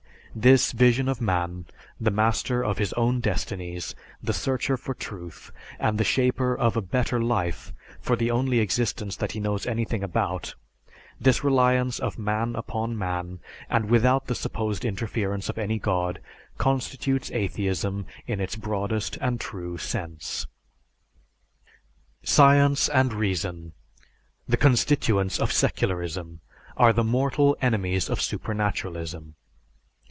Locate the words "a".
6.77-6.81